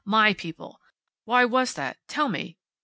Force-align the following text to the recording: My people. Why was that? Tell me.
My 0.03 0.33
people. 0.33 0.81
Why 1.25 1.45
was 1.45 1.75
that? 1.75 1.99
Tell 2.07 2.27
me. 2.27 2.57